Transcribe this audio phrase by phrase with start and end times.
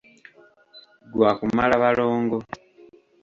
[1.11, 2.37] Gwa kumala balongo.